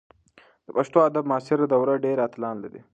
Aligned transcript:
د 0.65 0.67
پښتو 0.77 0.97
ادب 1.07 1.23
معاصره 1.31 1.65
دوره 1.73 1.93
ډېر 2.05 2.17
اتلان 2.27 2.55
لري. 2.63 2.81